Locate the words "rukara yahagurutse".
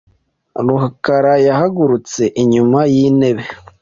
0.67-2.21